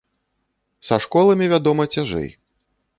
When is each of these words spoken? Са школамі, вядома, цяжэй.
Са 0.89 0.99
школамі, 1.05 1.51
вядома, 1.55 1.83
цяжэй. 1.97 2.29